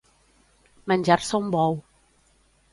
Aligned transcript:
Menjar-se 0.93 1.43
un 1.45 1.53
bou. 1.59 1.79